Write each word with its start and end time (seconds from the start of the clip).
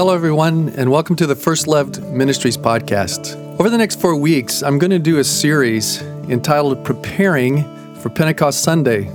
Hello, 0.00 0.14
everyone, 0.14 0.70
and 0.78 0.90
welcome 0.90 1.14
to 1.16 1.26
the 1.26 1.36
First 1.36 1.66
Loved 1.66 2.02
Ministries 2.04 2.56
podcast. 2.56 3.36
Over 3.60 3.68
the 3.68 3.76
next 3.76 4.00
four 4.00 4.16
weeks, 4.16 4.62
I'm 4.62 4.78
going 4.78 4.92
to 4.92 4.98
do 4.98 5.18
a 5.18 5.24
series 5.24 6.00
entitled 6.30 6.82
Preparing 6.86 7.64
for 7.96 8.08
Pentecost 8.08 8.62
Sunday. 8.62 9.10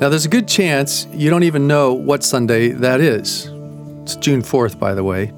Now, 0.00 0.08
there's 0.08 0.24
a 0.24 0.28
good 0.28 0.48
chance 0.48 1.06
you 1.12 1.30
don't 1.30 1.44
even 1.44 1.68
know 1.68 1.94
what 1.94 2.24
Sunday 2.24 2.70
that 2.70 3.00
is. 3.00 3.46
It's 4.02 4.16
June 4.16 4.42
4th, 4.42 4.76
by 4.76 4.92
the 4.92 5.04
way. 5.04 5.32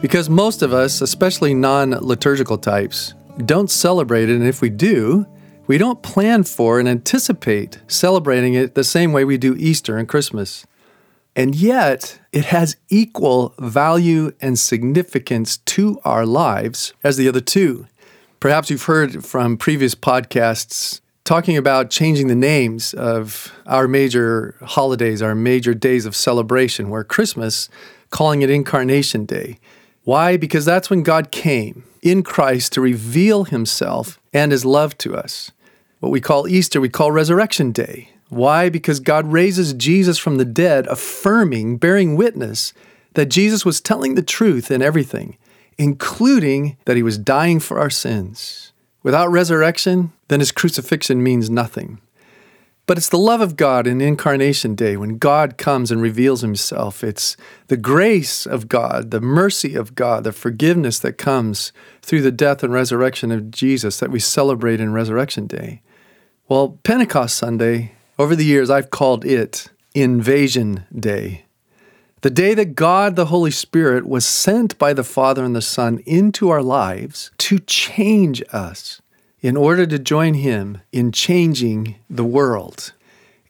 Because 0.00 0.30
most 0.30 0.62
of 0.62 0.72
us, 0.72 1.02
especially 1.02 1.52
non 1.52 1.90
liturgical 1.90 2.56
types, 2.56 3.12
don't 3.44 3.70
celebrate 3.70 4.30
it, 4.30 4.36
and 4.36 4.46
if 4.46 4.62
we 4.62 4.70
do, 4.70 5.26
we 5.66 5.76
don't 5.76 6.02
plan 6.02 6.44
for 6.44 6.80
and 6.80 6.88
anticipate 6.88 7.80
celebrating 7.88 8.54
it 8.54 8.74
the 8.74 8.84
same 8.84 9.12
way 9.12 9.26
we 9.26 9.36
do 9.36 9.54
Easter 9.58 9.98
and 9.98 10.08
Christmas. 10.08 10.66
And 11.36 11.54
yet, 11.54 12.18
it 12.32 12.46
has 12.46 12.76
equal 12.88 13.54
value 13.58 14.32
and 14.40 14.58
significance 14.58 15.58
to 15.58 16.00
our 16.04 16.26
lives 16.26 16.92
as 17.04 17.16
the 17.16 17.28
other 17.28 17.40
two. 17.40 17.86
Perhaps 18.40 18.70
you've 18.70 18.84
heard 18.84 19.24
from 19.24 19.56
previous 19.56 19.94
podcasts 19.94 21.00
talking 21.24 21.56
about 21.56 21.90
changing 21.90 22.28
the 22.28 22.34
names 22.34 22.94
of 22.94 23.52
our 23.66 23.86
major 23.86 24.56
holidays, 24.62 25.20
our 25.20 25.34
major 25.34 25.74
days 25.74 26.06
of 26.06 26.16
celebration, 26.16 26.88
where 26.88 27.04
Christmas, 27.04 27.68
calling 28.10 28.42
it 28.42 28.48
Incarnation 28.48 29.26
Day. 29.26 29.58
Why? 30.04 30.36
Because 30.38 30.64
that's 30.64 30.88
when 30.88 31.02
God 31.02 31.30
came 31.30 31.84
in 32.00 32.22
Christ 32.22 32.72
to 32.72 32.80
reveal 32.80 33.44
himself 33.44 34.18
and 34.32 34.52
his 34.52 34.64
love 34.64 34.96
to 34.98 35.14
us. 35.16 35.50
What 36.00 36.10
we 36.10 36.20
call 36.20 36.48
Easter, 36.48 36.80
we 36.80 36.88
call 36.88 37.12
Resurrection 37.12 37.72
Day. 37.72 38.10
Why? 38.28 38.68
Because 38.68 39.00
God 39.00 39.32
raises 39.32 39.72
Jesus 39.72 40.18
from 40.18 40.36
the 40.36 40.44
dead, 40.44 40.86
affirming, 40.86 41.78
bearing 41.78 42.16
witness 42.16 42.72
that 43.14 43.26
Jesus 43.26 43.64
was 43.64 43.80
telling 43.80 44.14
the 44.14 44.22
truth 44.22 44.70
in 44.70 44.82
everything, 44.82 45.38
including 45.78 46.76
that 46.84 46.96
he 46.96 47.02
was 47.02 47.18
dying 47.18 47.58
for 47.58 47.80
our 47.80 47.90
sins. 47.90 48.72
Without 49.02 49.30
resurrection, 49.30 50.12
then 50.28 50.40
his 50.40 50.52
crucifixion 50.52 51.22
means 51.22 51.48
nothing. 51.48 52.00
But 52.86 52.96
it's 52.96 53.10
the 53.10 53.18
love 53.18 53.42
of 53.42 53.56
God 53.56 53.86
in 53.86 54.00
Incarnation 54.00 54.74
Day 54.74 54.96
when 54.96 55.18
God 55.18 55.58
comes 55.58 55.90
and 55.90 56.00
reveals 56.00 56.40
himself. 56.40 57.04
It's 57.04 57.36
the 57.66 57.76
grace 57.76 58.46
of 58.46 58.66
God, 58.66 59.10
the 59.10 59.20
mercy 59.20 59.74
of 59.74 59.94
God, 59.94 60.24
the 60.24 60.32
forgiveness 60.32 60.98
that 61.00 61.18
comes 61.18 61.70
through 62.00 62.22
the 62.22 62.32
death 62.32 62.62
and 62.62 62.72
resurrection 62.72 63.30
of 63.30 63.50
Jesus 63.50 64.00
that 64.00 64.10
we 64.10 64.20
celebrate 64.20 64.80
in 64.80 64.94
Resurrection 64.94 65.46
Day. 65.46 65.82
Well, 66.48 66.78
Pentecost 66.82 67.36
Sunday 67.36 67.92
over 68.18 68.34
the 68.34 68.44
years, 68.44 68.68
I've 68.68 68.90
called 68.90 69.24
it 69.24 69.70
Invasion 69.94 70.84
Day. 70.94 71.44
The 72.22 72.30
day 72.30 72.52
that 72.54 72.74
God, 72.74 73.14
the 73.14 73.26
Holy 73.26 73.52
Spirit, 73.52 74.04
was 74.04 74.26
sent 74.26 74.76
by 74.76 74.92
the 74.92 75.04
Father 75.04 75.44
and 75.44 75.54
the 75.54 75.62
Son 75.62 76.02
into 76.04 76.48
our 76.48 76.62
lives 76.62 77.30
to 77.38 77.60
change 77.60 78.42
us 78.52 79.00
in 79.40 79.56
order 79.56 79.86
to 79.86 80.00
join 80.00 80.34
Him 80.34 80.80
in 80.90 81.12
changing 81.12 81.94
the 82.10 82.24
world. 82.24 82.92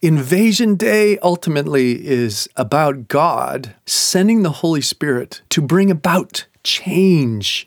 Invasion 0.02 0.76
Day 0.76 1.18
ultimately 1.20 2.06
is 2.06 2.46
about 2.56 3.08
God 3.08 3.74
sending 3.86 4.42
the 4.42 4.50
Holy 4.50 4.82
Spirit 4.82 5.40
to 5.48 5.62
bring 5.62 5.90
about 5.90 6.44
change. 6.62 7.66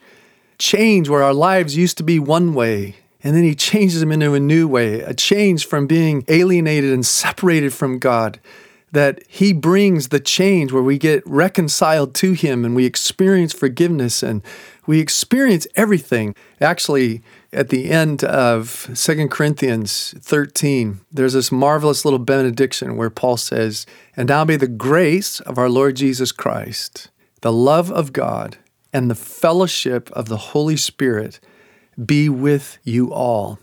Change 0.60 1.10
where 1.10 1.24
our 1.24 1.34
lives 1.34 1.76
used 1.76 1.98
to 1.98 2.04
be 2.04 2.20
one 2.20 2.54
way 2.54 2.98
and 3.24 3.36
then 3.36 3.44
he 3.44 3.56
changes 3.56 4.00
them 4.00 4.12
into 4.12 4.34
a 4.34 4.40
new 4.40 4.68
way, 4.68 5.02
a 5.02 5.14
change 5.14 5.66
from 5.66 5.88
being 5.88 6.24
alienated 6.28 6.92
and 6.92 7.06
separated 7.06 7.74
from 7.74 8.00
God. 8.00 8.40
That 8.94 9.24
he 9.28 9.54
brings 9.54 10.10
the 10.10 10.20
change 10.20 10.74
where 10.74 10.84
we 10.84 10.98
get 10.98 11.26
reconciled 11.26 12.14
to 12.16 12.34
him 12.34 12.66
and 12.66 12.76
we 12.76 12.86
experience 12.86 13.54
forgiveness 13.54 14.22
and 14.22 14.42
we 14.86 15.00
experience 15.00 15.66
everything. 15.76 16.36
Actually, 16.60 17.22
at 17.54 17.70
the 17.70 17.90
end 17.90 18.26
of 18.26 18.90
2 18.94 19.30
Corinthians 19.30 20.14
13, 20.20 21.00
there's 21.10 21.34
this 21.34 21.54
marvelous 21.54 22.04
little 22.04 22.20
benediction 22.20 22.98
where 22.98 23.10
Paul 23.10 23.38
says, 23.38 23.86
And 24.18 24.28
now 24.28 24.44
may 24.44 24.58
the 24.58 24.68
grace 24.68 25.40
of 25.40 25.58
our 25.58 25.70
Lord 25.70 25.96
Jesus 25.96 26.34
Christ, 26.34 27.10
the 27.40 27.54
love 27.54 27.92
of 27.92 28.12
God, 28.12 28.58
and 28.92 29.10
the 29.10 29.16
fellowship 29.16 30.12
of 30.12 30.28
the 30.28 30.38
Holy 30.38 30.76
Spirit 30.76 31.40
be 32.06 32.30
with 32.30 32.78
you 32.84 33.14
all. 33.14 33.60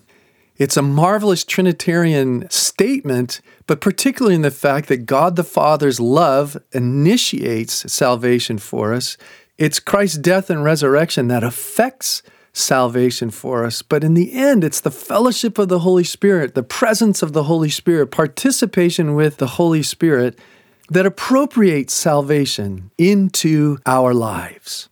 It's 0.57 0.77
a 0.77 0.83
marvelous 0.83 1.45
Trinitarian 1.45 2.51
statement, 2.51 3.41
but 3.67 3.81
particularly 3.81 4.35
in 4.35 4.43
the 4.43 4.51
fact 4.51 4.89
that 4.89 5.07
God 5.07 5.37
the 5.37 5.45
Father's 5.45 6.01
love 6.01 6.57
initiates 6.73 7.93
salvation 7.93 8.59
for 8.59 8.93
us. 8.93 9.17
It's 9.57 9.79
Christ's 9.79 10.19
death 10.19 10.51
and 10.51 10.65
resurrection 10.65 11.29
that 11.29 11.45
affects 11.45 12.23
salvation 12.53 13.31
for 13.31 13.65
us. 13.65 13.83
But 13.83 14.03
in 14.03 14.15
the 14.15 14.33
end, 14.33 14.65
it's 14.65 14.81
the 14.81 14.91
fellowship 14.91 15.59
of 15.59 15.69
the 15.69 15.81
Holy 15.81 16.05
Spirit, 16.05 16.55
the 16.55 16.63
presence 16.63 17.23
of 17.23 17.33
the 17.33 17.45
Holy 17.45 17.71
Spirit, 17.71 18.11
participation 18.11 19.15
with 19.15 19.37
the 19.37 19.47
Holy 19.47 19.83
Spirit 19.83 20.39
that 20.91 21.07
appropriates 21.07 21.95
salvation 21.95 22.91
into 22.99 23.79
our 23.87 24.13
lives. 24.13 24.89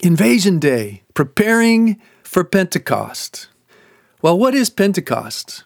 Invasion 0.00 0.58
Day, 0.58 1.02
preparing 1.14 2.00
for 2.26 2.44
Pentecost. 2.44 3.48
Well, 4.20 4.38
what 4.38 4.54
is 4.54 4.68
Pentecost? 4.68 5.64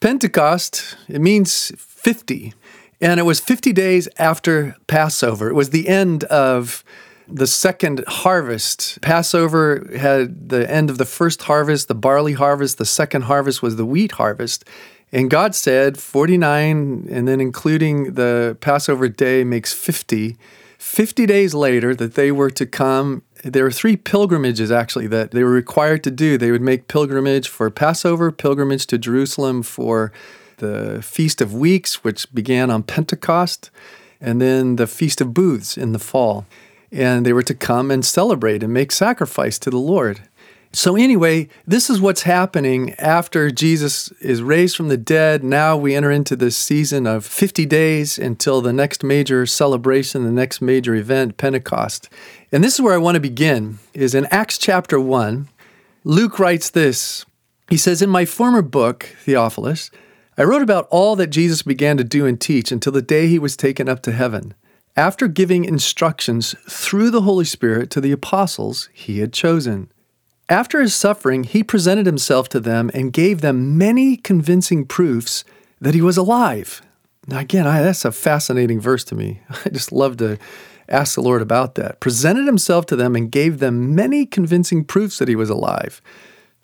Pentecost, 0.00 0.96
it 1.08 1.20
means 1.20 1.72
50. 1.76 2.54
And 3.00 3.20
it 3.20 3.24
was 3.24 3.38
50 3.38 3.72
days 3.72 4.08
after 4.18 4.76
Passover. 4.86 5.48
It 5.48 5.54
was 5.54 5.70
the 5.70 5.88
end 5.88 6.24
of 6.24 6.82
the 7.28 7.46
second 7.46 8.02
harvest. 8.08 9.00
Passover 9.02 9.88
had 9.96 10.48
the 10.48 10.68
end 10.70 10.90
of 10.90 10.98
the 10.98 11.04
first 11.04 11.42
harvest, 11.42 11.88
the 11.88 11.94
barley 11.94 12.32
harvest. 12.32 12.78
The 12.78 12.86
second 12.86 13.22
harvest 13.22 13.62
was 13.62 13.76
the 13.76 13.86
wheat 13.86 14.12
harvest. 14.12 14.64
And 15.12 15.30
God 15.30 15.54
said 15.54 15.98
49, 15.98 17.08
and 17.10 17.28
then 17.28 17.40
including 17.40 18.14
the 18.14 18.56
Passover 18.60 19.08
day 19.08 19.44
makes 19.44 19.72
50. 19.72 20.36
50 20.78 21.26
days 21.26 21.52
later, 21.52 21.94
that 21.94 22.14
they 22.14 22.32
were 22.32 22.50
to 22.50 22.64
come 22.64 23.22
there 23.42 23.64
were 23.64 23.70
three 23.70 23.96
pilgrimages 23.96 24.70
actually 24.70 25.06
that 25.08 25.30
they 25.30 25.42
were 25.42 25.50
required 25.50 26.04
to 26.04 26.10
do. 26.10 26.36
They 26.36 26.50
would 26.50 26.62
make 26.62 26.88
pilgrimage 26.88 27.48
for 27.48 27.70
Passover, 27.70 28.30
pilgrimage 28.30 28.86
to 28.88 28.98
Jerusalem 28.98 29.62
for 29.62 30.12
the 30.58 31.00
Feast 31.02 31.40
of 31.40 31.54
Weeks, 31.54 32.04
which 32.04 32.32
began 32.34 32.70
on 32.70 32.82
Pentecost, 32.82 33.70
and 34.20 34.40
then 34.40 34.76
the 34.76 34.86
Feast 34.86 35.20
of 35.20 35.32
Booths 35.32 35.78
in 35.78 35.92
the 35.92 35.98
fall. 35.98 36.46
And 36.92 37.24
they 37.24 37.32
were 37.32 37.42
to 37.44 37.54
come 37.54 37.90
and 37.90 38.04
celebrate 38.04 38.62
and 38.62 38.72
make 38.72 38.92
sacrifice 38.92 39.58
to 39.60 39.70
the 39.70 39.78
Lord. 39.78 40.22
So, 40.72 40.94
anyway, 40.94 41.48
this 41.66 41.90
is 41.90 42.00
what's 42.00 42.22
happening 42.22 42.94
after 42.94 43.50
Jesus 43.50 44.12
is 44.20 44.40
raised 44.40 44.76
from 44.76 44.86
the 44.86 44.96
dead. 44.96 45.42
Now 45.42 45.76
we 45.76 45.96
enter 45.96 46.12
into 46.12 46.36
this 46.36 46.56
season 46.56 47.08
of 47.08 47.26
50 47.26 47.66
days 47.66 48.18
until 48.18 48.60
the 48.60 48.72
next 48.72 49.02
major 49.02 49.46
celebration, 49.46 50.22
the 50.22 50.30
next 50.30 50.60
major 50.62 50.94
event, 50.94 51.36
Pentecost. 51.36 52.08
And 52.52 52.62
this 52.62 52.74
is 52.74 52.80
where 52.80 52.94
I 52.94 52.98
want 52.98 53.16
to 53.16 53.20
begin 53.20 53.80
is 53.94 54.14
in 54.14 54.26
Acts 54.26 54.58
chapter 54.58 55.00
1. 55.00 55.48
Luke 56.04 56.38
writes 56.38 56.70
this. 56.70 57.26
He 57.68 57.76
says, 57.76 58.00
In 58.00 58.08
my 58.08 58.24
former 58.24 58.62
book, 58.62 59.08
Theophilus, 59.24 59.90
I 60.38 60.44
wrote 60.44 60.62
about 60.62 60.86
all 60.90 61.16
that 61.16 61.28
Jesus 61.30 61.62
began 61.62 61.96
to 61.96 62.04
do 62.04 62.26
and 62.26 62.40
teach 62.40 62.70
until 62.70 62.92
the 62.92 63.02
day 63.02 63.26
he 63.26 63.40
was 63.40 63.56
taken 63.56 63.88
up 63.88 64.02
to 64.02 64.12
heaven, 64.12 64.54
after 64.96 65.26
giving 65.26 65.64
instructions 65.64 66.54
through 66.68 67.10
the 67.10 67.22
Holy 67.22 67.44
Spirit 67.44 67.90
to 67.90 68.00
the 68.00 68.12
apostles 68.12 68.88
he 68.92 69.18
had 69.18 69.32
chosen. 69.32 69.90
After 70.50 70.80
his 70.80 70.96
suffering, 70.96 71.44
he 71.44 71.62
presented 71.62 72.06
himself 72.06 72.48
to 72.48 72.58
them 72.58 72.90
and 72.92 73.12
gave 73.12 73.40
them 73.40 73.78
many 73.78 74.16
convincing 74.16 74.84
proofs 74.84 75.44
that 75.80 75.94
he 75.94 76.02
was 76.02 76.16
alive. 76.16 76.82
Now, 77.28 77.38
again, 77.38 77.68
I, 77.68 77.82
that's 77.82 78.04
a 78.04 78.10
fascinating 78.10 78.80
verse 78.80 79.04
to 79.04 79.14
me. 79.14 79.42
I 79.64 79.68
just 79.68 79.92
love 79.92 80.16
to 80.16 80.38
ask 80.88 81.14
the 81.14 81.22
Lord 81.22 81.40
about 81.40 81.76
that. 81.76 82.00
Presented 82.00 82.46
himself 82.46 82.84
to 82.86 82.96
them 82.96 83.14
and 83.14 83.30
gave 83.30 83.60
them 83.60 83.94
many 83.94 84.26
convincing 84.26 84.84
proofs 84.84 85.18
that 85.18 85.28
he 85.28 85.36
was 85.36 85.50
alive. 85.50 86.02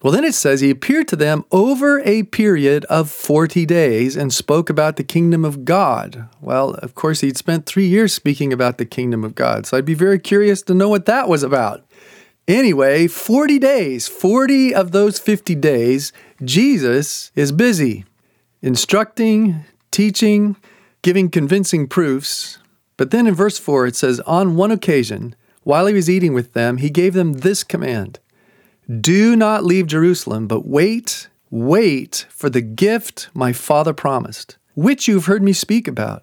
Well, 0.03 0.13
then 0.13 0.25
it 0.25 0.35
says 0.35 0.61
he 0.61 0.71
appeared 0.71 1.07
to 1.09 1.17
them 1.17 1.45
over 1.53 2.01
a 2.01 2.25
period 2.25 2.85
of 2.87 3.09
40 3.09 3.65
days 3.67 4.17
and 4.17 4.33
spoke 4.33 4.69
about 4.69 4.97
the 4.97 5.05
kingdom 5.05 5.45
of 5.45 5.65
God. 5.65 6.29
Well, 6.41 6.75
of 6.75 6.97
course, 6.97 7.21
he'd 7.21 7.37
spent 7.37 7.67
three 7.67 7.87
years 7.87 8.13
speaking 8.13 8.53
about 8.53 8.79
the 8.79 8.85
kingdom 8.85 9.23
of 9.23 9.37
God. 9.37 9.65
So 9.65 9.77
I'd 9.77 9.85
be 9.85 9.95
very 9.95 10.19
curious 10.19 10.61
to 10.63 10.75
know 10.75 10.89
what 10.89 11.07
that 11.07 11.29
was 11.29 11.45
about. 11.45 11.85
Anyway, 12.49 13.09
40 13.09 13.59
days, 13.59 14.07
40 14.07 14.73
of 14.73 14.93
those 14.93 15.19
50 15.19 15.57
days, 15.57 16.13
Jesus 16.45 17.33
is 17.35 17.51
busy 17.51 18.05
instructing, 18.63 19.65
teaching, 19.91 20.57
giving 21.03 21.29
convincing 21.29 21.89
proofs. 21.89 22.59
But 22.97 23.11
then 23.11 23.27
in 23.27 23.35
verse 23.35 23.59
4, 23.59 23.87
it 23.87 23.97
says, 23.97 24.21
On 24.21 24.57
one 24.57 24.71
occasion, 24.71 25.35
while 25.63 25.87
he 25.87 25.95
was 25.95 26.09
eating 26.09 26.35
with 26.35 26.53
them, 26.53 26.79
he 26.79 26.91
gave 26.91 27.15
them 27.15 27.35
this 27.35 27.65
command 27.65 28.21
Do 28.89 29.35
not 29.35 29.65
leave 29.65 29.89
Jerusalem, 29.89 30.47
but 30.47 30.67
wait, 30.67 31.29
wait 31.51 32.27
for 32.29 32.49
the 32.49 32.61
gift 32.61 33.29
my 33.35 33.53
Father 33.53 33.93
promised, 33.93 34.57
which 34.75 35.09
you've 35.09 35.27
heard 35.27 35.43
me 35.43 35.53
speak 35.53 35.89
about. 35.89 36.23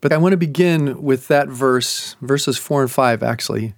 but 0.00 0.12
I 0.12 0.18
want 0.18 0.32
to 0.32 0.38
begin 0.38 1.02
with 1.02 1.28
that 1.28 1.48
verse, 1.48 2.16
verses 2.20 2.58
4 2.58 2.82
and 2.82 2.90
5 2.90 3.22
actually, 3.22 3.74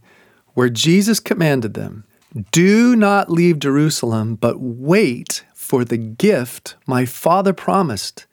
where 0.55 0.69
Jesus 0.69 1.21
commanded 1.21 1.75
them 1.75 2.05
Do 2.53 2.97
not 2.97 3.31
leave 3.31 3.59
Jerusalem, 3.59 4.37
but 4.37 4.61
wait 4.61 5.45
for 5.55 5.85
the 5.85 5.97
gift 5.97 6.77
my 6.87 7.07
Father 7.07 7.53
promised, 7.53 8.27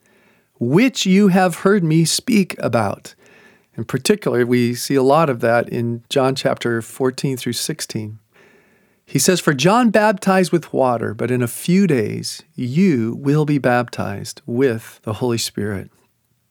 which 0.60 1.06
you 1.06 1.28
have 1.30 1.58
heard 1.58 1.84
me 1.84 2.04
speak 2.04 2.56
about. 2.60 3.14
In 3.78 3.86
particular, 3.86 4.44
we 4.46 4.74
see 4.74 4.96
a 4.96 5.04
lot 5.04 5.30
of 5.30 5.40
that 5.42 5.70
in 5.70 6.04
John 6.10 6.34
chapter 6.34 6.82
14 6.82 7.38
through 7.38 7.54
16. 7.54 8.18
He 9.06 9.20
says, 9.20 9.40
For 9.40 9.54
John 9.54 9.92
baptized 9.92 10.52
with 10.52 10.74
water, 10.74 11.14
but 11.14 11.32
in 11.32 11.42
a 11.42 11.48
few 11.48 11.88
days 11.88 12.44
you 12.56 13.16
will 13.20 13.46
be 13.46 13.60
baptized 13.60 14.42
with 14.46 15.00
the 15.04 15.14
Holy 15.14 15.38
Spirit. 15.38 15.92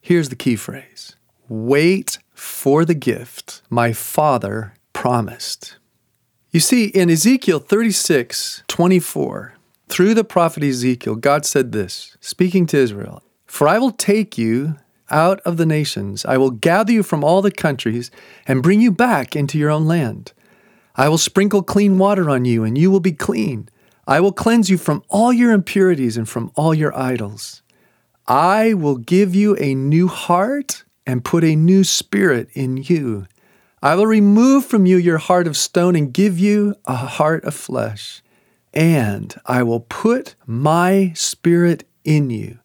Here's 0.00 0.28
the 0.28 0.36
key 0.36 0.56
phrase 0.56 1.16
Wait 1.48 2.18
for 2.34 2.84
the 2.84 2.94
gift 2.94 3.62
my 3.70 3.92
father 3.92 4.74
promised. 4.92 5.76
You 6.50 6.60
see, 6.60 6.86
in 6.86 7.08
Ezekiel 7.08 7.60
36 7.60 8.64
24, 8.66 9.54
through 9.88 10.14
the 10.14 10.24
prophet 10.24 10.64
Ezekiel, 10.64 11.14
God 11.14 11.46
said 11.46 11.70
this, 11.70 12.16
speaking 12.20 12.66
to 12.66 12.78
Israel 12.78 13.22
For 13.46 13.68
I 13.68 13.78
will 13.78 13.92
take 13.92 14.36
you 14.36 14.76
out 15.08 15.40
of 15.40 15.56
the 15.56 15.66
nations, 15.66 16.24
I 16.24 16.36
will 16.36 16.50
gather 16.50 16.92
you 16.92 17.04
from 17.04 17.22
all 17.22 17.42
the 17.42 17.52
countries, 17.52 18.10
and 18.46 18.62
bring 18.62 18.80
you 18.80 18.90
back 18.90 19.36
into 19.36 19.56
your 19.56 19.70
own 19.70 19.86
land. 19.86 20.32
I 20.96 21.08
will 21.08 21.18
sprinkle 21.18 21.62
clean 21.62 21.96
water 21.96 22.28
on 22.28 22.44
you, 22.44 22.64
and 22.64 22.76
you 22.76 22.90
will 22.90 23.00
be 23.00 23.12
clean. 23.12 23.68
I 24.08 24.18
will 24.18 24.32
cleanse 24.32 24.68
you 24.68 24.78
from 24.78 25.04
all 25.08 25.32
your 25.32 25.52
impurities 25.52 26.16
and 26.16 26.28
from 26.28 26.50
all 26.56 26.74
your 26.74 26.96
idols. 26.96 27.62
I 28.26 28.74
will 28.74 28.96
give 28.96 29.34
you 29.34 29.56
a 29.58 29.74
new 29.74 30.08
heart 30.08 30.82
and 31.06 31.24
put 31.24 31.44
a 31.44 31.56
new 31.56 31.84
spirit 31.84 32.48
in 32.52 32.76
you. 32.76 33.26
I 33.82 33.94
will 33.94 34.06
remove 34.06 34.66
from 34.66 34.86
you 34.86 34.96
your 34.96 35.18
heart 35.18 35.46
of 35.46 35.56
stone 35.56 35.94
and 35.94 36.12
give 36.12 36.38
you 36.38 36.74
a 36.86 36.96
heart 36.96 37.44
of 37.44 37.54
flesh. 37.54 38.22
And 38.74 39.34
I 39.46 39.62
will 39.62 39.80
put 39.80 40.34
my 40.46 41.12
spirit 41.14 41.84
in 42.04 42.30
you 42.30 42.58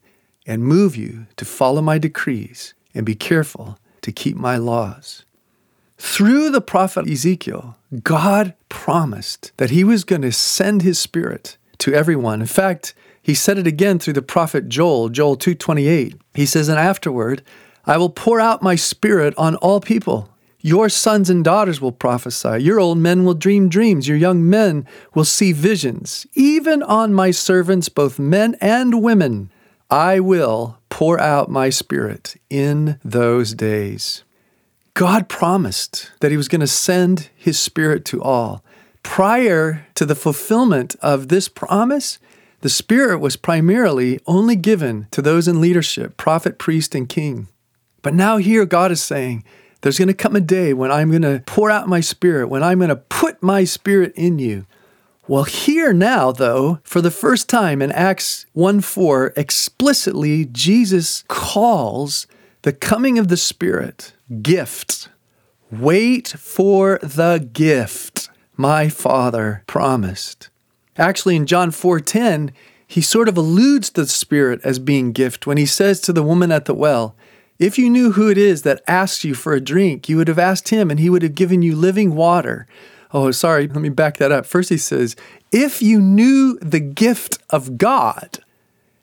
and 0.45 0.63
move 0.63 0.95
you 0.95 1.27
to 1.37 1.45
follow 1.45 1.81
my 1.81 1.97
decrees 1.97 2.73
and 2.93 3.05
be 3.05 3.15
careful 3.15 3.77
to 4.01 4.11
keep 4.11 4.35
my 4.35 4.57
laws. 4.57 5.23
Through 5.97 6.49
the 6.49 6.61
prophet 6.61 7.07
Ezekiel, 7.07 7.77
God 8.03 8.55
promised 8.69 9.51
that 9.57 9.69
he 9.69 9.83
was 9.83 10.03
going 10.03 10.23
to 10.23 10.31
send 10.31 10.81
his 10.81 10.97
spirit 10.97 11.57
to 11.77 11.93
everyone. 11.93 12.41
In 12.41 12.47
fact, 12.47 12.95
he 13.21 13.35
said 13.35 13.59
it 13.59 13.67
again 13.67 13.99
through 13.99 14.13
the 14.13 14.21
prophet 14.23 14.67
Joel, 14.67 15.09
Joel 15.09 15.37
2:28. 15.37 16.15
He 16.33 16.47
says, 16.47 16.69
"And 16.69 16.79
afterward 16.79 17.43
I 17.85 17.97
will 17.97 18.09
pour 18.09 18.39
out 18.39 18.61
my 18.61 18.75
spirit 18.75 19.33
on 19.37 19.55
all 19.55 19.81
people. 19.81 20.29
Your 20.59 20.89
sons 20.89 21.29
and 21.29 21.43
daughters 21.43 21.81
will 21.81 21.91
prophesy. 21.91 22.59
Your 22.59 22.79
old 22.79 22.99
men 22.99 23.25
will 23.25 23.33
dream 23.33 23.67
dreams. 23.67 24.07
Your 24.07 24.17
young 24.17 24.47
men 24.47 24.85
will 25.15 25.25
see 25.25 25.51
visions. 25.51 26.27
Even 26.35 26.83
on 26.83 27.13
my 27.13 27.31
servants, 27.31 27.89
both 27.89 28.19
men 28.19 28.55
and 28.61 29.01
women, 29.01 29.51
I 29.89 30.19
will 30.19 30.77
pour 30.89 31.19
out 31.19 31.49
my 31.49 31.69
spirit 31.71 32.35
in 32.49 32.99
those 33.03 33.55
days. 33.55 34.23
God 34.93 35.29
promised 35.29 36.11
that 36.19 36.31
He 36.31 36.37
was 36.37 36.47
going 36.47 36.61
to 36.61 36.67
send 36.67 37.29
His 37.35 37.59
Spirit 37.59 38.05
to 38.05 38.21
all. 38.21 38.63
Prior 39.03 39.87
to 39.95 40.05
the 40.05 40.15
fulfillment 40.15 40.95
of 41.01 41.29
this 41.29 41.49
promise, 41.49 42.19
the 42.59 42.69
Spirit 42.69 43.19
was 43.19 43.35
primarily 43.35 44.19
only 44.27 44.55
given 44.55 45.07
to 45.09 45.21
those 45.21 45.47
in 45.47 45.59
leadership 45.59 46.17
prophet, 46.17 46.59
priest, 46.59 46.93
and 46.93 47.09
king. 47.09 47.47
But 48.01 48.13
now, 48.13 48.37
here, 48.37 48.65
God 48.65 48.91
is 48.91 49.01
saying, 49.01 49.43
there's 49.81 49.97
going 49.97 50.07
to 50.07 50.13
come 50.13 50.35
a 50.35 50.41
day 50.41 50.73
when 50.73 50.91
I'm 50.91 51.09
going 51.09 51.21
to 51.23 51.43
pour 51.45 51.71
out 51.71 51.87
my 51.87 52.01
spirit, 52.01 52.47
when 52.47 52.63
I'm 52.63 52.79
going 52.79 52.89
to 52.89 52.95
put 52.95 53.41
my 53.41 53.63
spirit 53.63 54.13
in 54.15 54.39
you. 54.39 54.65
Well, 55.27 55.43
here 55.43 55.93
now, 55.93 56.31
though, 56.31 56.79
for 56.83 56.99
the 56.99 57.11
first 57.11 57.47
time 57.47 57.81
in 57.81 57.91
Acts 57.91 58.45
1 58.53 58.81
4, 58.81 59.33
explicitly, 59.37 60.45
Jesus 60.45 61.23
calls 61.27 62.27
the 62.63 62.73
coming 62.73 63.17
of 63.17 63.27
the 63.27 63.37
Spirit 63.37 64.13
gift. 64.41 65.09
Wait 65.71 66.27
for 66.27 66.99
the 67.01 67.49
gift 67.53 68.29
my 68.57 68.89
Father 68.89 69.63
promised. 69.67 70.49
Actually, 70.97 71.35
in 71.35 71.45
John 71.47 71.71
4:10, 71.71 72.51
he 72.85 73.01
sort 73.01 73.29
of 73.29 73.37
alludes 73.37 73.89
to 73.91 74.01
the 74.01 74.09
Spirit 74.09 74.59
as 74.63 74.79
being 74.79 75.13
gift 75.13 75.47
when 75.47 75.57
he 75.57 75.65
says 75.65 76.01
to 76.01 76.13
the 76.13 76.23
woman 76.23 76.51
at 76.51 76.65
the 76.65 76.73
well, 76.73 77.15
if 77.61 77.77
you 77.77 77.91
knew 77.91 78.13
who 78.13 78.27
it 78.27 78.39
is 78.39 78.63
that 78.63 78.81
asks 78.87 79.23
you 79.23 79.35
for 79.35 79.53
a 79.53 79.61
drink, 79.61 80.09
you 80.09 80.17
would 80.17 80.27
have 80.27 80.39
asked 80.39 80.69
him 80.69 80.89
and 80.89 80.99
he 80.99 81.11
would 81.11 81.21
have 81.21 81.35
given 81.35 81.61
you 81.61 81.75
living 81.75 82.15
water. 82.15 82.65
Oh, 83.13 83.29
sorry, 83.29 83.67
let 83.67 83.81
me 83.81 83.89
back 83.89 84.17
that 84.17 84.31
up. 84.31 84.47
First, 84.47 84.69
he 84.69 84.77
says, 84.77 85.15
If 85.51 85.79
you 85.79 86.01
knew 86.01 86.57
the 86.59 86.79
gift 86.79 87.37
of 87.51 87.77
God 87.77 88.39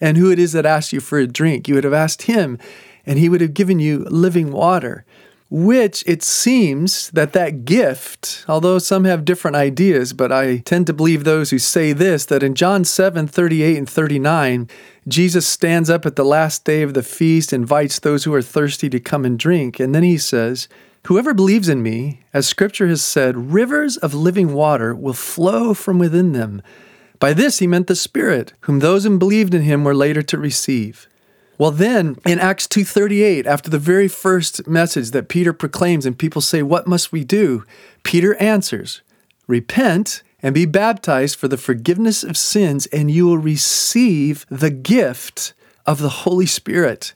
and 0.01 0.17
who 0.17 0.33
it 0.33 0.41
is 0.41 0.51
that 0.53 0.67
asked 0.67 0.93
you 0.93 0.99
for 0.99 1.19
a 1.21 1.27
drink, 1.29 1.69
you 1.69 1.77
would 1.77 1.85
have 1.85 1.93
asked 1.93 2.23
him 2.23 2.59
and 3.07 3.17
he 3.17 3.29
would 3.29 3.41
have 3.41 3.55
given 3.55 3.79
you 3.79 4.01
living 4.11 4.51
water 4.51 5.05
which 5.51 6.05
it 6.07 6.23
seems 6.23 7.11
that 7.11 7.33
that 7.33 7.65
gift, 7.65 8.45
although 8.49 8.79
some 8.79 9.05
have 9.05 9.25
different 9.25 9.57
ideas, 9.57 10.13
but 10.13 10.31
I 10.31 10.59
tend 10.59 10.87
to 10.89 10.93
believe 10.93 11.25
those 11.25 11.51
who 11.51 11.59
say 11.59 11.93
this 11.93 12.27
that 12.27 12.43
in 12.43 12.55
John 12.55 12.85
7 12.85 13.27
38 13.27 13.79
and 13.79 13.89
39, 13.89 14.69
Jesus 15.07 15.47
stands 15.47 15.89
up 15.89 16.05
at 16.05 16.17
the 16.17 16.25
last 16.25 16.65
day 16.65 16.83
of 16.83 16.93
the 16.93 17.03
feast, 17.03 17.53
invites 17.53 17.99
those 17.99 18.25
who 18.25 18.35
are 18.35 18.43
thirsty 18.43 18.91
to 18.91 19.01
come 19.01 19.25
and 19.25 19.39
drink, 19.39 19.81
and 19.81 19.95
then 19.95 20.03
he 20.03 20.19
says, 20.19 20.69
Whoever 21.07 21.33
believes 21.33 21.71
in 21.71 21.83
me, 21.83 22.21
as 22.35 22.47
scripture 22.47 22.89
has 22.89 23.01
said, 23.01 23.53
rivers 23.53 23.97
of 23.97 24.13
living 24.13 24.53
water 24.53 24.95
will 24.95 25.15
flow 25.15 25.73
from 25.73 25.99
within 25.99 26.33
them. 26.33 26.61
By 27.19 27.33
this 27.33 27.61
he 27.61 27.67
meant 27.67 27.87
the 27.87 27.97
Spirit, 27.97 28.53
whom 28.63 28.81
those 28.81 29.05
who 29.05 29.19
believed 29.19 29.55
in 29.55 29.63
him 29.63 29.85
were 29.85 29.95
later 29.95 30.23
to 30.23 30.37
receive. 30.37 31.09
Well, 31.59 31.73
then 31.73 32.17
in 32.25 32.39
Acts 32.39 32.69
2:38, 32.69 33.45
after 33.45 33.69
the 33.69 33.81
very 33.81 34.07
first 34.07 34.69
message 34.69 35.11
that 35.11 35.29
Peter 35.29 35.53
proclaims 35.53 36.07
and 36.07 36.17
people 36.17 36.41
say, 36.41 36.63
"What 36.63 36.87
must 36.87 37.11
we 37.11 37.25
do?" 37.25 37.65
Peter 38.05 38.37
answers, 38.37 39.03
"Repent 39.49 40.23
and 40.41 40.55
be 40.55 40.67
baptized 40.67 41.37
for 41.37 41.49
the 41.49 41.57
forgiveness 41.57 42.23
of 42.23 42.37
sins, 42.37 42.87
and 42.87 43.11
you 43.11 43.27
will 43.27 43.39
receive 43.39 44.47
the 44.49 44.71
gift 44.71 45.53
of 45.85 46.01
the 46.01 46.25
Holy 46.25 46.47
Spirit." 46.47 47.13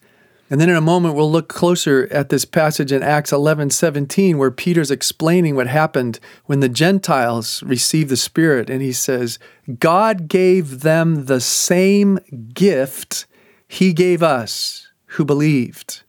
And 0.51 0.61
then 0.61 0.69
in 0.69 0.77
a 0.77 0.83
moment, 0.83 1.15
we'll 1.15 1.31
look 1.31 1.49
closer 1.49 2.09
at 2.11 2.29
this 2.29 2.45
passage 2.45 2.93
in 2.93 3.03
Acts 3.03 3.33
11 3.33 3.71
17, 3.71 4.37
where 4.37 4.51
Peter's 4.51 4.91
explaining 4.91 5.55
what 5.55 5.69
happened 5.69 6.19
when 6.47 6.59
the 6.59 6.69
Gentiles 6.69 7.63
received 7.63 8.11
the 8.11 8.17
Spirit. 8.17 8.69
And 8.69 8.83
he 8.83 8.93
says, 8.93 9.39
God 9.79 10.29
gave 10.29 10.81
them 10.81 11.25
the 11.25 11.41
same 11.41 12.19
gift 12.53 13.25
he 13.73 13.95
gave 13.95 14.23
us 14.23 14.89
who 15.07 15.25
believed. 15.25 16.03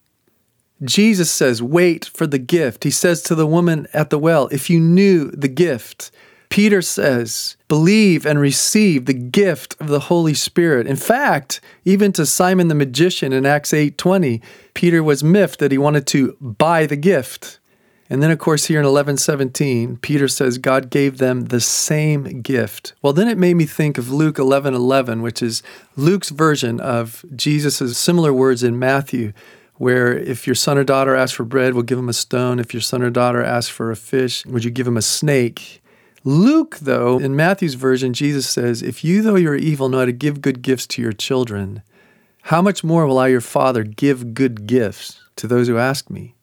Jesus 0.84 1.32
says, 1.32 1.64
Wait 1.64 2.04
for 2.04 2.28
the 2.28 2.38
gift. 2.38 2.84
He 2.84 2.92
says 2.92 3.22
to 3.24 3.36
the 3.36 3.48
woman 3.48 3.88
at 3.94 4.10
the 4.10 4.20
well, 4.20 4.50
If 4.50 4.70
you 4.70 4.82
knew 4.82 5.32
the 5.32 5.48
gift. 5.48 6.12
Peter 6.50 6.82
says, 6.82 7.56
Believe 7.70 8.26
and 8.26 8.38
receive 8.38 9.06
the 9.06 9.14
gift 9.14 9.78
of 9.80 9.88
the 9.88 10.02
Holy 10.02 10.34
Spirit. 10.34 10.88
In 10.88 10.98
fact, 10.98 11.62
even 11.86 12.12
to 12.12 12.26
Simon 12.26 12.68
the 12.68 12.76
magician 12.76 13.32
in 13.32 13.46
Acts 13.46 13.72
8:20, 13.72 14.42
Peter 14.74 15.02
was 15.02 15.24
miffed 15.24 15.60
that 15.60 15.72
he 15.72 15.78
wanted 15.78 16.06
to 16.08 16.36
buy 16.42 16.86
the 16.86 16.98
gift. 16.98 17.60
And 18.14 18.22
then, 18.22 18.30
of 18.30 18.38
course, 18.38 18.66
here 18.66 18.80
in 18.80 18.86
11:17, 18.86 19.98
Peter 20.04 20.28
says 20.28 20.60
God 20.60 20.92
gave 20.92 21.18
them 21.18 21.46
the 21.46 21.60
same 21.60 22.44
gift. 22.44 22.94
Well, 23.02 23.12
then 23.12 23.28
it 23.28 23.40
made 23.40 23.56
me 23.56 23.66
think 23.66 23.98
of 23.98 24.12
Luke 24.12 24.38
11:11, 24.38 25.24
which 25.24 25.42
is 25.42 25.64
Luke's 25.96 26.30
version 26.30 26.80
of 26.80 27.26
Jesus' 27.36 27.98
similar 27.98 28.32
words 28.32 28.62
in 28.62 28.78
Matthew, 28.78 29.34
where 29.78 30.16
if 30.16 30.46
your 30.46 30.54
son 30.54 30.78
or 30.78 30.84
daughter 30.84 31.16
asks 31.16 31.36
for 31.36 31.44
bread, 31.44 31.74
we'll 31.74 31.82
give 31.82 31.98
him 31.98 32.08
a 32.08 32.14
stone. 32.14 32.60
If 32.60 32.72
your 32.72 32.82
son 32.82 33.02
or 33.02 33.10
daughter 33.10 33.42
asks 33.42 33.72
for 33.72 33.90
a 33.90 33.96
fish, 33.96 34.46
would 34.46 34.64
you 34.64 34.70
give 34.70 34.86
him 34.86 34.98
a 34.98 35.02
snake? 35.02 35.82
Luke, 36.24 36.78
though, 36.84 37.18
in 37.18 37.36
Matthew's 37.36 37.74
version, 37.74 38.14
Jesus 38.14 38.48
says, 38.48 38.84
If 38.84 39.04
you, 39.04 39.24
though 39.24 39.38
you're 39.38 39.56
evil, 39.56 39.90
know 39.90 39.98
how 39.98 40.06
to 40.06 40.12
give 40.12 40.40
good 40.40 40.62
gifts 40.62 40.86
to 40.86 41.02
your 41.02 41.14
children, 41.14 41.82
how 42.44 42.62
much 42.62 42.84
more 42.84 43.08
will 43.08 43.18
I, 43.18 43.30
your 43.30 43.42
Father, 43.42 43.82
give 43.84 44.36
good 44.36 44.68
gifts 44.68 45.20
to 45.38 45.48
those 45.48 45.68
who 45.68 45.80
ask 45.80 46.12
me? 46.12 46.36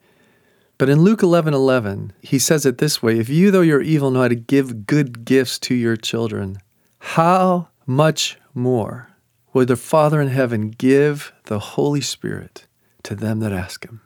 But 0.81 0.89
in 0.89 1.03
Luke 1.03 1.23
11 1.23 1.53
11, 1.53 2.15
he 2.23 2.39
says 2.39 2.65
it 2.65 2.79
this 2.79 3.03
way 3.03 3.19
If 3.19 3.29
you, 3.29 3.51
though 3.51 3.61
you're 3.61 3.83
evil, 3.83 4.11
know 4.11 4.23
how 4.23 4.29
to 4.29 4.35
give 4.35 4.87
good 4.87 5.27
gifts 5.27 5.59
to 5.59 5.75
your 5.75 5.95
children, 5.95 6.57
how 7.01 7.69
much 7.85 8.39
more 8.55 9.11
will 9.53 9.67
the 9.67 9.77
Father 9.77 10.23
in 10.23 10.29
heaven 10.29 10.71
give 10.71 11.35
the 11.45 11.59
Holy 11.59 12.01
Spirit 12.01 12.67
to 13.03 13.15
them 13.15 13.41
that 13.41 13.53
ask 13.53 13.85
him? 13.85 14.01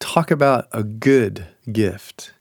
Talk 0.00 0.32
about 0.32 0.66
a 0.72 0.82
good 0.82 1.46
gift. 1.70 2.32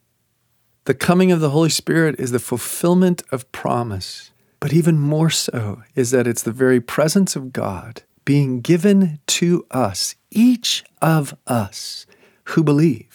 The 0.86 0.96
coming 0.96 1.32
of 1.32 1.40
the 1.40 1.52
Holy 1.52 1.70
Spirit 1.70 2.20
is 2.20 2.32
the 2.32 2.40
fulfillment 2.40 3.22
of 3.32 3.52
promise, 3.52 4.32
but 4.60 4.74
even 4.74 4.98
more 4.98 5.30
so 5.30 5.84
is 5.94 6.10
that 6.10 6.26
it's 6.26 6.42
the 6.42 6.52
very 6.52 6.82
presence 6.82 7.36
of 7.36 7.54
God 7.54 8.02
being 8.26 8.62
given 8.62 9.20
to 9.28 9.68
us, 9.70 10.16
each 10.32 10.84
of 11.04 11.38
us 11.46 12.08
who 12.46 12.64
believe 12.64 13.09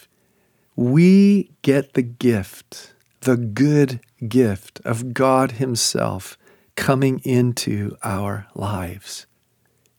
we 0.76 1.50
get 1.62 1.94
the 1.94 2.02
gift, 2.02 2.94
the 3.20 3.36
good 3.36 4.00
gift 4.28 4.80
of 4.84 5.14
God 5.14 5.52
Himself 5.52 6.36
coming 6.76 7.20
into 7.24 7.96
our 8.02 8.46
lives. 8.54 9.26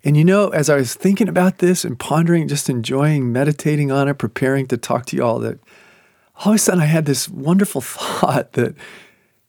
And 0.03 0.15
you 0.15 0.23
know, 0.23 0.49
as 0.49 0.69
I 0.69 0.75
was 0.75 0.93
thinking 0.93 1.27
about 1.27 1.57
this 1.57 1.83
and 1.83 1.97
pondering, 1.97 2.47
just 2.47 2.69
enjoying 2.69 3.31
meditating 3.31 3.91
on 3.91 4.07
it, 4.07 4.19
preparing 4.19 4.67
to 4.67 4.77
talk 4.77 5.05
to 5.07 5.15
you 5.15 5.23
all, 5.23 5.39
that 5.39 5.59
all 6.43 6.51
of 6.51 6.55
a 6.55 6.59
sudden 6.59 6.81
I 6.81 6.85
had 6.85 7.05
this 7.05 7.27
wonderful 7.27 7.81
thought 7.81 8.53
that 8.53 8.75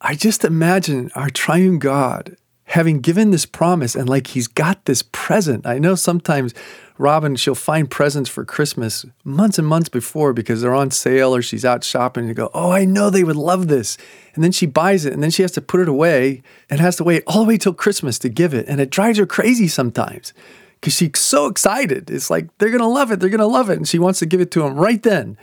I 0.01 0.15
just 0.15 0.45
imagine 0.45 1.11
our 1.15 1.29
triune 1.29 1.79
God 1.79 2.37
having 2.65 3.01
given 3.01 3.31
this 3.31 3.47
promise 3.47 3.95
and 3.95 4.09
like 4.09 4.29
he's 4.29 4.49
got 4.49 4.85
this 4.87 5.03
present. 5.13 5.67
I 5.67 5.79
know 5.79 5.95
sometimes 5.95 6.55
Robin, 6.99 7.37
she'll 7.37 7.55
find 7.55 7.91
presents 7.91 8.31
for 8.31 8.45
Christmas 8.45 9.05
months 9.25 9.59
and 9.59 9.67
months 9.67 9.89
before 9.89 10.33
because 10.33 10.61
they're 10.61 10.75
on 10.75 10.91
sale 10.91 11.35
or 11.35 11.43
she's 11.43 11.65
out 11.65 11.85
shopping 11.85 12.23
and 12.23 12.29
you 12.29 12.35
go, 12.35 12.51
Oh, 12.55 12.71
I 12.71 12.85
know 12.85 13.11
they 13.11 13.25
would 13.25 13.37
love 13.37 13.69
this. 13.69 13.99
And 14.35 14.43
then 14.43 14.53
she 14.53 14.67
buys 14.67 15.05
it 15.05 15.13
and 15.13 15.23
then 15.23 15.31
she 15.31 15.43
has 15.43 15.53
to 15.53 15.61
put 15.61 15.81
it 15.81 15.89
away 15.89 16.43
and 16.71 16.81
has 16.81 16.97
to 16.97 17.05
wait 17.05 17.23
all 17.27 17.43
the 17.43 17.49
way 17.49 17.59
till 17.59 17.75
Christmas 17.75 18.19
to 18.21 18.29
give 18.29 18.55
it. 18.55 18.67
And 18.69 18.81
it 18.81 18.91
drives 18.91 19.19
her 19.19 19.27
crazy 19.27 19.69
sometimes 19.69 20.33
because 20.81 20.95
she's 20.95 21.19
so 21.19 21.47
excited. 21.47 22.11
It's 22.11 22.31
like, 22.31 22.49
they're 22.59 22.71
going 22.71 22.81
to 22.81 22.87
love 22.87 23.11
it. 23.11 23.21
They're 23.21 23.29
going 23.29 23.39
to 23.41 23.47
love 23.47 23.71
it. 23.71 23.77
And 23.77 23.89
she 23.89 23.99
wants 23.99 24.19
to 24.21 24.27
give 24.27 24.41
it 24.41 24.51
to 24.53 24.63
them 24.63 24.75
right 24.75 25.03
then 25.03 25.37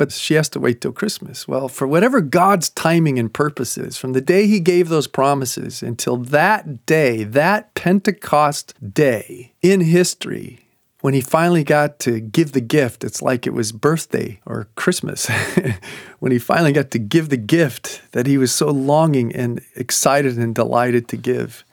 but 0.00 0.12
she 0.12 0.32
has 0.32 0.48
to 0.48 0.58
wait 0.58 0.80
till 0.80 0.92
Christmas. 0.92 1.46
Well, 1.46 1.68
for 1.68 1.86
whatever 1.86 2.22
God's 2.22 2.70
timing 2.70 3.18
and 3.18 3.30
purpose 3.30 3.76
is, 3.76 3.98
from 3.98 4.14
the 4.14 4.22
day 4.22 4.46
He 4.46 4.58
gave 4.58 4.88
those 4.88 5.06
promises 5.06 5.82
until 5.82 6.16
that 6.16 6.86
day, 6.86 7.22
that 7.22 7.74
Pentecost 7.74 8.72
day 8.94 9.52
in 9.60 9.82
history, 9.82 10.69
when 11.00 11.14
He 11.14 11.20
finally 11.20 11.64
got 11.64 11.98
to 12.00 12.20
give 12.20 12.52
the 12.52 12.60
gift, 12.60 13.04
it's 13.04 13.22
like 13.22 13.46
it 13.46 13.54
was 13.54 13.72
birthday 13.72 14.40
or 14.46 14.68
Christmas. 14.74 15.28
when 16.18 16.32
He 16.32 16.38
finally 16.38 16.72
got 16.72 16.90
to 16.92 16.98
give 16.98 17.28
the 17.28 17.36
gift 17.36 18.02
that 18.12 18.26
He 18.26 18.38
was 18.38 18.52
so 18.52 18.70
longing 18.70 19.34
and 19.34 19.60
excited 19.76 20.38
and 20.38 20.54
delighted 20.54 21.08
to 21.08 21.16
give. 21.16 21.64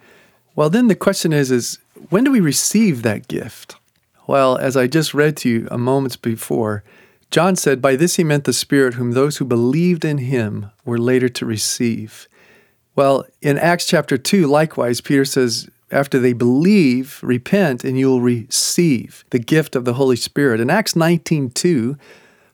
Well, 0.55 0.69
then 0.69 0.87
the 0.87 0.95
question 0.95 1.33
is, 1.33 1.51
is 1.51 1.79
when 2.09 2.23
do 2.23 2.31
we 2.31 2.39
receive 2.39 3.01
that 3.03 3.27
gift? 3.27 3.75
Well, 4.27 4.57
as 4.57 4.75
I 4.75 4.87
just 4.87 5.13
read 5.13 5.37
to 5.37 5.49
you 5.49 5.67
a 5.71 5.77
moment 5.77 6.21
before, 6.21 6.83
John 7.31 7.55
said, 7.55 7.81
By 7.81 7.95
this 7.95 8.15
he 8.15 8.23
meant 8.23 8.45
the 8.45 8.53
Spirit, 8.53 8.95
whom 8.95 9.11
those 9.11 9.37
who 9.37 9.45
believed 9.45 10.05
in 10.05 10.17
him 10.17 10.71
were 10.85 10.97
later 10.97 11.29
to 11.29 11.45
receive. 11.45 12.27
Well, 12.95 13.25
in 13.41 13.57
Acts 13.57 13.85
chapter 13.85 14.17
2, 14.17 14.47
likewise, 14.47 15.01
Peter 15.01 15.25
says, 15.25 15.69
after 15.91 16.19
they 16.19 16.33
believe, 16.33 17.19
repent, 17.23 17.83
and 17.83 17.97
you 17.97 18.07
will 18.07 18.21
receive 18.21 19.23
the 19.29 19.39
gift 19.39 19.75
of 19.75 19.85
the 19.85 19.93
Holy 19.93 20.15
Spirit. 20.15 20.59
In 20.59 20.69
Acts 20.69 20.95
19 20.95 21.51
2, 21.51 21.97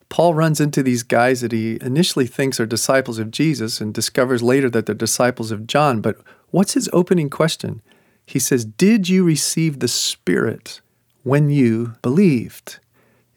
Paul 0.09 0.35
runs 0.35 0.61
into 0.61 0.83
these 0.83 1.01
guys 1.01 1.41
that 1.41 1.51
he 1.51 1.79
initially 1.81 2.27
thinks 2.27 2.59
are 2.59 2.67
disciples 2.67 3.17
of 3.17 3.31
Jesus 3.31 3.81
and 3.81 3.93
discovers 3.93 4.43
later 4.43 4.69
that 4.69 4.85
they're 4.85 4.93
disciples 4.93 5.49
of 5.49 5.65
John. 5.65 6.01
But 6.01 6.17
what's 6.51 6.73
his 6.73 6.89
opening 6.93 7.31
question? 7.31 7.81
He 8.25 8.37
says, 8.37 8.65
Did 8.65 9.09
you 9.09 9.23
receive 9.23 9.79
the 9.79 9.87
Spirit 9.87 10.81
when 11.23 11.49
you 11.49 11.95
believed? 12.03 12.79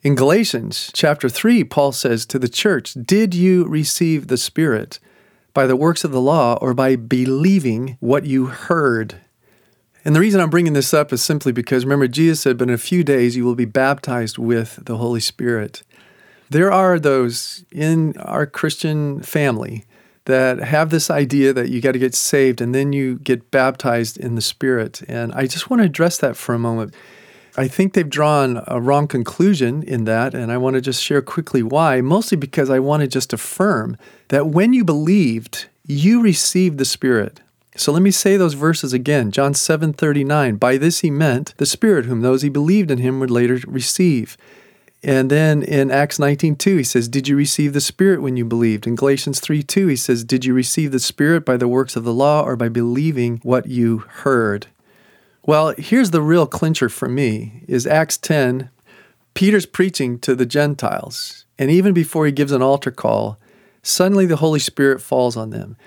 In 0.03 0.13
Galatians 0.13 0.91
chapter 0.93 1.27
3, 1.27 1.63
Paul 1.63 1.91
says 1.91 2.25
to 2.27 2.37
the 2.37 2.47
church, 2.47 2.93
Did 2.93 3.33
you 3.33 3.65
receive 3.65 4.27
the 4.27 4.37
Spirit 4.37 4.99
by 5.55 5.65
the 5.65 5.75
works 5.75 6.03
of 6.03 6.11
the 6.11 6.21
law 6.21 6.59
or 6.61 6.75
by 6.75 6.95
believing 6.95 7.97
what 7.99 8.25
you 8.25 8.45
heard? 8.45 9.15
And 10.07 10.15
the 10.15 10.21
reason 10.21 10.39
I'm 10.39 10.49
bringing 10.49 10.71
this 10.71 10.93
up 10.93 11.11
is 11.11 11.21
simply 11.21 11.51
because 11.51 11.83
remember, 11.83 12.07
Jesus 12.07 12.39
said, 12.39 12.57
But 12.57 12.69
in 12.69 12.73
a 12.73 12.77
few 12.77 13.03
days 13.03 13.35
you 13.35 13.43
will 13.43 13.55
be 13.55 13.65
baptized 13.65 14.37
with 14.37 14.79
the 14.85 14.95
Holy 14.95 15.19
Spirit. 15.19 15.83
There 16.49 16.71
are 16.71 16.97
those 16.97 17.65
in 17.73 18.15
our 18.19 18.45
Christian 18.45 19.21
family 19.21 19.83
that 20.23 20.59
have 20.59 20.91
this 20.91 21.09
idea 21.09 21.51
that 21.51 21.67
you 21.67 21.81
got 21.81 21.91
to 21.91 21.99
get 21.99 22.15
saved 22.15 22.61
and 22.61 22.73
then 22.73 22.93
you 22.93 23.19
get 23.19 23.51
baptized 23.51 24.17
in 24.17 24.35
the 24.35 24.41
Spirit. 24.41 25.01
And 25.09 25.33
I 25.33 25.45
just 25.45 25.69
want 25.69 25.81
to 25.81 25.85
address 25.85 26.19
that 26.19 26.37
for 26.37 26.55
a 26.55 26.59
moment. 26.59 26.93
I 27.57 27.67
think 27.67 27.91
they've 27.91 28.09
drawn 28.09 28.63
a 28.65 28.79
wrong 28.79 29.09
conclusion 29.09 29.83
in 29.83 30.05
that, 30.05 30.33
and 30.33 30.53
I 30.53 30.57
want 30.57 30.75
to 30.75 30.81
just 30.81 31.03
share 31.03 31.21
quickly 31.21 31.63
why. 31.63 31.99
Mostly 31.99 32.37
because 32.37 32.69
I 32.69 32.79
want 32.79 33.01
to 33.01 33.07
just 33.07 33.33
affirm 33.33 33.97
that 34.29 34.47
when 34.47 34.71
you 34.71 34.85
believed, 34.85 35.65
you 35.85 36.21
received 36.21 36.77
the 36.77 36.85
Spirit. 36.85 37.41
So 37.77 37.91
let 37.91 38.01
me 38.01 38.09
say 38.09 38.37
those 38.37 38.55
verses 38.55 38.91
again. 38.91 39.29
John 39.31 39.53
7:39. 39.53 40.57
By 40.57 40.77
this 40.77 41.01
he 41.01 41.11
meant 41.11 41.53
the 41.57 41.65
Spirit 41.65 42.05
whom 42.05 42.21
those 42.21 42.41
he 42.41 42.49
believed 42.49 42.89
in 42.89 42.97
him 42.97 43.19
would 43.19 43.29
later 43.29 43.59
receive. 43.67 44.35
And 45.03 45.29
then 45.29 45.61
in 45.61 45.91
Acts 45.91 46.17
19:2 46.17 46.77
he 46.77 46.83
says, 46.83 47.07
"Did 47.07 47.27
you 47.27 47.35
receive 47.35 47.73
the 47.73 47.79
Spirit 47.79 48.23
when 48.23 48.35
you 48.35 48.45
believed?" 48.45 48.87
In 48.87 48.95
Galatians 48.95 49.39
3:2 49.39 49.87
he 49.87 49.95
says, 49.95 50.23
"Did 50.23 50.43
you 50.43 50.55
receive 50.55 50.91
the 50.91 50.99
Spirit 50.99 51.45
by 51.45 51.55
the 51.55 51.67
works 51.67 51.95
of 51.95 52.03
the 52.03 52.13
law 52.13 52.43
or 52.43 52.55
by 52.55 52.67
believing 52.67 53.39
what 53.43 53.67
you 53.67 54.03
heard?" 54.23 54.65
Well, 55.45 55.75
here's 55.77 56.09
the 56.09 56.21
real 56.21 56.47
clincher 56.47 56.89
for 56.89 57.07
me 57.07 57.63
is 57.67 57.85
Acts 57.85 58.17
10. 58.17 58.69
Peter's 59.35 59.67
preaching 59.67 60.17
to 60.19 60.33
the 60.33 60.47
Gentiles, 60.47 61.45
and 61.59 61.69
even 61.69 61.93
before 61.93 62.25
he 62.25 62.31
gives 62.31 62.51
an 62.51 62.63
altar 62.63 62.89
call, 62.89 63.37
suddenly 63.83 64.25
the 64.25 64.37
Holy 64.37 64.59
Spirit 64.59 64.99
falls 64.99 65.37
on 65.37 65.51
them. 65.51 65.77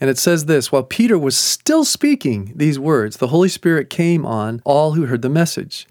And 0.00 0.08
it 0.08 0.18
says 0.18 0.44
this 0.44 0.70
while 0.70 0.82
Peter 0.82 1.18
was 1.18 1.36
still 1.36 1.84
speaking 1.84 2.52
these 2.54 2.78
words, 2.78 3.16
the 3.16 3.28
Holy 3.28 3.48
Spirit 3.48 3.90
came 3.90 4.24
on 4.24 4.62
all 4.64 4.92
who 4.92 5.06
heard 5.06 5.22
the 5.22 5.28
message. 5.28 5.86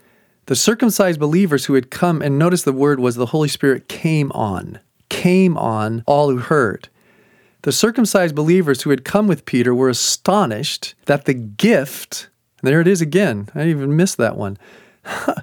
The 0.46 0.56
circumcised 0.56 1.20
believers 1.20 1.66
who 1.66 1.74
had 1.74 1.92
come, 1.92 2.22
and 2.22 2.40
notice 2.40 2.64
the 2.64 2.72
word 2.72 3.00
was 3.00 3.16
the 3.16 3.28
Holy 3.28 3.50
Spirit 3.50 3.90
came 3.90 4.32
on, 4.32 4.80
came 5.10 5.58
on 5.58 6.04
all 6.06 6.30
who 6.30 6.38
heard. 6.38 6.88
The 7.64 7.74
circumcised 7.74 8.34
believers 8.34 8.84
who 8.84 8.92
had 8.92 9.04
come 9.04 9.28
with 9.28 9.46
Peter 9.46 9.76
were 9.76 9.90
astonished 9.90 10.96
that 11.06 11.26
the 11.26 11.34
gift 11.34 12.30
and 12.62 12.68
there 12.68 12.82
it 12.82 12.88
is 12.88 13.02
again. 13.02 13.50
I 13.54 13.68
even 13.68 13.96
missed 13.96 14.18
that 14.18 14.36
one. 14.36 14.58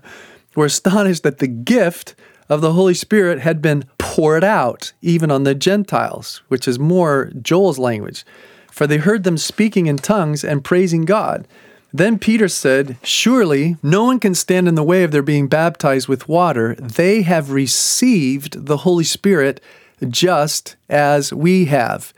We're 0.56 0.66
astonished 0.66 1.22
that 1.22 1.38
the 1.38 1.46
gift 1.46 2.14
of 2.48 2.60
the 2.60 2.72
Holy 2.72 2.94
Spirit 2.94 3.40
had 3.40 3.62
been 3.62 3.84
poured 3.98 4.44
out 4.44 4.92
even 5.00 5.30
on 5.30 5.44
the 5.44 5.54
Gentiles, 5.54 6.42
which 6.48 6.68
is 6.68 6.78
more 6.78 7.32
Joel's 7.40 7.78
language. 7.78 8.24
For 8.74 8.88
they 8.88 8.96
heard 8.96 9.22
them 9.22 9.38
speaking 9.38 9.86
in 9.86 9.98
tongues 9.98 10.42
and 10.42 10.64
praising 10.64 11.04
God. 11.04 11.46
Then 11.92 12.18
Peter 12.18 12.48
said, 12.48 12.96
Surely 13.04 13.76
no 13.84 14.02
one 14.02 14.18
can 14.18 14.34
stand 14.34 14.66
in 14.66 14.74
the 14.74 14.82
way 14.82 15.04
of 15.04 15.12
their 15.12 15.22
being 15.22 15.46
baptized 15.46 16.08
with 16.08 16.28
water. 16.28 16.74
They 16.74 17.22
have 17.22 17.52
received 17.52 18.66
the 18.66 18.78
Holy 18.78 19.04
Spirit 19.04 19.60
just 20.08 20.74
as 20.88 21.32
we 21.32 21.66
have. 21.66 22.12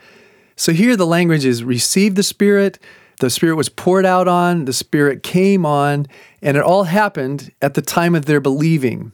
So 0.56 0.72
here 0.72 0.96
the 0.96 1.06
language 1.06 1.44
is 1.44 1.62
receive 1.62 2.14
the 2.14 2.22
Spirit 2.22 2.78
the 3.18 3.30
Spirit 3.30 3.56
was 3.56 3.68
poured 3.68 4.04
out 4.04 4.28
on, 4.28 4.66
the 4.66 4.72
Spirit 4.72 5.22
came 5.22 5.64
on, 5.64 6.06
and 6.42 6.56
it 6.56 6.62
all 6.62 6.84
happened 6.84 7.50
at 7.62 7.74
the 7.74 7.82
time 7.82 8.14
of 8.14 8.26
their 8.26 8.40
believing. 8.40 9.12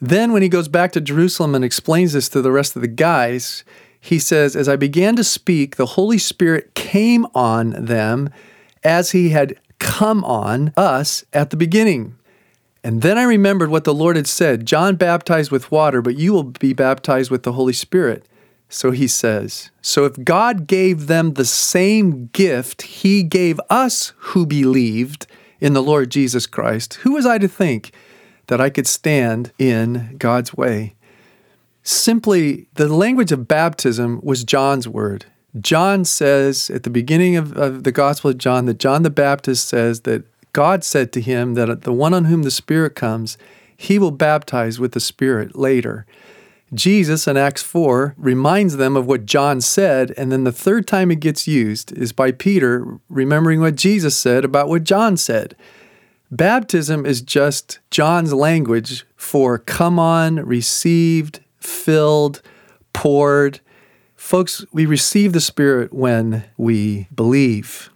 Then, 0.00 0.32
when 0.32 0.42
he 0.42 0.48
goes 0.48 0.66
back 0.68 0.92
to 0.92 1.00
Jerusalem 1.00 1.54
and 1.54 1.64
explains 1.64 2.12
this 2.12 2.28
to 2.30 2.42
the 2.42 2.50
rest 2.50 2.74
of 2.74 2.82
the 2.82 2.88
guys, 2.88 3.64
he 4.04 4.18
says, 4.18 4.54
As 4.54 4.68
I 4.68 4.76
began 4.76 5.16
to 5.16 5.24
speak, 5.24 5.76
the 5.76 5.86
Holy 5.86 6.18
Spirit 6.18 6.74
came 6.74 7.26
on 7.34 7.70
them 7.70 8.28
as 8.82 9.12
he 9.12 9.30
had 9.30 9.58
come 9.78 10.22
on 10.24 10.74
us 10.76 11.24
at 11.32 11.48
the 11.48 11.56
beginning. 11.56 12.14
And 12.82 13.00
then 13.00 13.16
I 13.16 13.22
remembered 13.22 13.70
what 13.70 13.84
the 13.84 13.94
Lord 13.94 14.16
had 14.16 14.26
said 14.26 14.66
John 14.66 14.96
baptized 14.96 15.50
with 15.50 15.70
water, 15.70 16.02
but 16.02 16.18
you 16.18 16.34
will 16.34 16.44
be 16.44 16.74
baptized 16.74 17.30
with 17.30 17.44
the 17.44 17.52
Holy 17.52 17.72
Spirit. 17.72 18.28
So 18.68 18.90
he 18.90 19.08
says, 19.08 19.70
So 19.80 20.04
if 20.04 20.22
God 20.22 20.66
gave 20.66 21.06
them 21.06 21.32
the 21.32 21.46
same 21.46 22.26
gift 22.26 22.82
he 22.82 23.22
gave 23.22 23.58
us 23.70 24.12
who 24.18 24.44
believed 24.44 25.26
in 25.60 25.72
the 25.72 25.82
Lord 25.82 26.10
Jesus 26.10 26.46
Christ, 26.46 26.94
who 26.94 27.12
was 27.12 27.24
I 27.24 27.38
to 27.38 27.48
think 27.48 27.90
that 28.48 28.60
I 28.60 28.68
could 28.68 28.86
stand 28.86 29.50
in 29.58 30.16
God's 30.18 30.54
way? 30.54 30.93
Simply, 31.84 32.66
the 32.74 32.88
language 32.88 33.30
of 33.30 33.46
baptism 33.46 34.18
was 34.22 34.42
John's 34.42 34.88
word. 34.88 35.26
John 35.60 36.04
says 36.04 36.70
at 36.70 36.82
the 36.82 36.90
beginning 36.90 37.36
of, 37.36 37.56
of, 37.56 37.84
the 37.84 37.92
Gospel 37.92 38.30
of 38.30 38.38
John 38.38 38.64
that 38.66 38.78
John 38.78 39.02
the 39.02 39.10
Baptist 39.10 39.68
says 39.68 40.00
that 40.00 40.24
God 40.54 40.82
said 40.82 41.12
to 41.12 41.20
him 41.20 41.54
that 41.54 41.82
the 41.82 41.92
one 41.92 42.14
on 42.14 42.24
whom 42.24 42.42
the 42.42 42.50
Spirit 42.50 42.94
comes, 42.94 43.36
he 43.76 43.98
will 43.98 44.10
baptize 44.10 44.80
with 44.80 44.92
the 44.92 45.00
Spirit 45.00 45.56
later. 45.56 46.06
Jesus 46.72 47.28
in 47.28 47.36
Acts 47.36 47.62
4 47.62 48.14
reminds 48.16 48.78
them 48.78 48.96
of 48.96 49.06
what 49.06 49.26
John 49.26 49.60
said, 49.60 50.12
and 50.16 50.32
then 50.32 50.44
the 50.44 50.52
third 50.52 50.88
time 50.88 51.10
it 51.10 51.20
gets 51.20 51.46
used 51.46 51.92
is 51.92 52.12
by 52.12 52.32
Peter 52.32 52.98
remembering 53.08 53.60
what 53.60 53.76
Jesus 53.76 54.16
said 54.16 54.44
about 54.44 54.68
what 54.68 54.84
John 54.84 55.16
said. 55.18 55.54
Baptism 56.30 57.04
is 57.04 57.20
just 57.20 57.78
John's 57.90 58.32
language 58.32 59.04
for 59.14 59.58
come 59.58 59.98
on, 59.98 60.36
received, 60.36 61.40
filled, 61.64 62.42
poured. 62.92 63.60
Folks, 64.16 64.64
we 64.72 64.86
receive 64.86 65.32
the 65.32 65.40
Spirit 65.40 65.92
when 65.92 66.44
we 66.56 67.08
believe. 67.14 67.90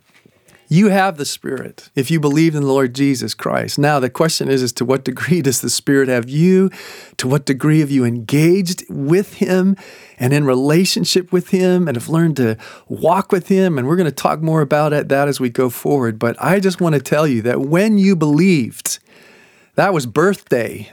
You 0.70 0.90
have 0.90 1.16
the 1.16 1.25
Spirit 1.25 1.88
if 1.94 2.10
you 2.10 2.20
believe 2.20 2.54
in 2.54 2.60
the 2.60 2.68
Lord 2.68 2.94
Jesus 2.94 3.32
Christ. 3.32 3.78
Now, 3.78 3.98
the 3.98 4.10
question 4.10 4.50
is, 4.50 4.62
is 4.62 4.72
to 4.75 4.84
what 4.84 5.02
degree 5.02 5.40
does 5.40 5.62
the 5.62 5.70
Spirit 5.70 6.08
have 6.08 6.28
you? 6.28 6.70
To 7.16 7.26
what 7.26 7.46
degree 7.46 7.80
have 7.80 7.90
you 7.90 8.04
engaged 8.04 8.84
with 8.90 9.34
Him 9.37 9.76
and 10.18 10.34
in 10.34 10.44
relationship 10.44 11.32
with 11.32 11.48
Him 11.48 11.88
and 11.88 11.96
have 11.96 12.10
learned 12.10 12.37
to 12.37 12.58
walk 12.87 13.32
with 13.32 13.48
Him? 13.48 13.78
And 13.78 13.88
we're 13.88 13.96
going 13.96 14.04
to 14.04 14.12
talk 14.12 14.42
more 14.42 14.60
about 14.60 14.90
that 14.90 15.28
as 15.28 15.40
we 15.40 15.48
go 15.48 15.70
forward. 15.70 16.18
But 16.18 16.37
I 16.38 16.60
just 16.60 16.82
want 16.82 16.94
to 16.96 17.00
tell 17.00 17.26
you 17.26 17.40
that 17.42 17.62
when 17.62 17.96
you 17.96 18.14
believed, 18.14 18.98
that 19.76 19.94
was 19.94 20.04
birthday. 20.04 20.92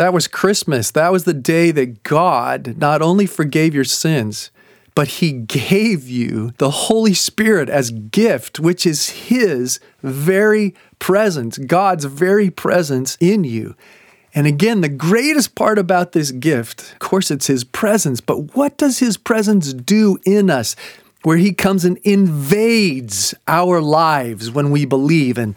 That 0.00 0.14
was 0.14 0.28
Christmas. 0.28 0.90
That 0.92 1.12
was 1.12 1.24
the 1.24 1.34
day 1.34 1.72
that 1.72 2.04
God 2.04 2.78
not 2.78 3.02
only 3.02 3.26
forgave 3.26 3.74
your 3.74 3.84
sins, 3.84 4.50
but 4.94 5.08
he 5.08 5.30
gave 5.30 6.08
you 6.08 6.52
the 6.56 6.70
Holy 6.70 7.12
Spirit 7.12 7.68
as 7.68 7.90
gift, 7.90 8.58
which 8.58 8.86
is 8.86 9.10
his 9.10 9.78
very 10.02 10.74
presence, 11.00 11.58
God's 11.58 12.06
very 12.06 12.48
presence 12.48 13.18
in 13.20 13.44
you. 13.44 13.76
And 14.34 14.46
again, 14.46 14.80
the 14.80 14.88
greatest 14.88 15.54
part 15.54 15.78
about 15.78 16.12
this 16.12 16.30
gift, 16.30 16.92
of 16.92 16.98
course, 17.00 17.30
it's 17.30 17.48
his 17.48 17.62
presence, 17.62 18.22
but 18.22 18.56
what 18.56 18.78
does 18.78 19.00
his 19.00 19.18
presence 19.18 19.74
do 19.74 20.16
in 20.24 20.48
us? 20.48 20.76
Where 21.24 21.36
he 21.36 21.52
comes 21.52 21.84
and 21.84 21.98
invades 21.98 23.34
our 23.46 23.82
lives 23.82 24.50
when 24.50 24.70
we 24.70 24.86
believe, 24.86 25.36
and, 25.36 25.54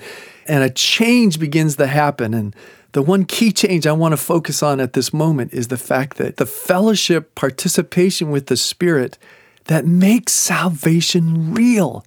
and 0.50 0.66
a 0.66 0.70
change 0.70 1.40
begins 1.40 1.78
to 1.78 1.88
happen. 1.88 2.34
And 2.34 2.54
the 2.94 3.02
one 3.02 3.26
key 3.26 3.52
change 3.52 3.86
I 3.86 3.92
want 3.92 4.14
to 4.14 4.18
focus 4.18 4.64
on 4.64 4.80
at 4.80 4.94
this 4.94 5.12
moment 5.12 5.54
is 5.54 5.68
the 5.68 5.78
fact 5.78 6.18
that 6.18 6.38
the 6.38 6.46
fellowship, 6.46 7.36
participation 7.36 8.32
with 8.32 8.46
the 8.46 8.58
Spirit 8.58 9.18
that 9.66 9.86
makes 9.86 10.32
salvation 10.32 11.54
real. 11.54 12.06